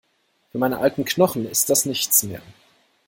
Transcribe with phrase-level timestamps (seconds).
[0.51, 2.41] Für meine alten Knochen ist das nichts mehr.